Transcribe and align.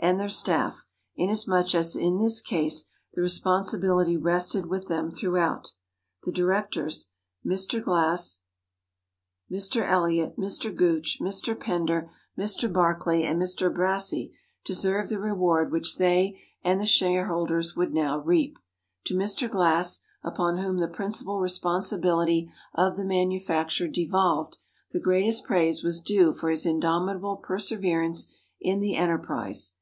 and 0.00 0.20
their 0.20 0.28
staff, 0.28 0.86
inasmuch 1.16 1.74
as 1.74 1.96
in 1.96 2.20
this 2.20 2.40
case 2.40 2.84
the 3.14 3.20
responsibility 3.20 4.16
rested 4.16 4.64
with 4.64 4.86
them 4.86 5.10
throughout. 5.10 5.72
The 6.22 6.30
directors 6.30 7.10
including 7.44 7.58
Mr. 7.80 7.84
Glass, 7.84 8.40
Mr 9.50 9.84
Elliot, 9.86 10.38
Mr. 10.38 10.72
Gooch, 10.74 11.18
Mr. 11.20 11.58
Pender, 11.58 12.10
Mr. 12.38 12.72
Barclay, 12.72 13.24
and 13.24 13.42
Mr. 13.42 13.74
Brassey 13.74 14.30
deserved 14.64 15.10
the 15.10 15.18
reward 15.18 15.72
which 15.72 15.96
they 15.98 16.40
and 16.62 16.80
the 16.80 16.86
shareholders 16.86 17.74
would 17.74 17.92
no 17.92 18.02
doubt 18.18 18.26
reap. 18.26 18.56
To 19.06 19.14
Mr. 19.14 19.50
Glass, 19.50 19.98
upon 20.22 20.58
whom 20.58 20.78
the 20.78 20.86
principal 20.88 21.40
responsibility 21.40 22.48
of 22.72 22.96
the 22.96 23.04
manufacture 23.04 23.88
devolved, 23.88 24.58
the 24.92 25.00
greatest 25.00 25.44
praise 25.44 25.82
was 25.82 26.00
due 26.00 26.32
for 26.32 26.50
his 26.50 26.64
indomitable 26.64 27.38
perseverance 27.38 28.32
in 28.60 28.78
the 28.78 28.94
enterprise. 28.94 29.74